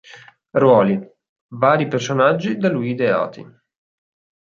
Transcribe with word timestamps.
Ruoli: 0.61 0.99
vari 1.51 1.87
personaggi 1.87 2.57
da 2.57 2.69
lui 2.71 2.89
ideati. 2.89 3.45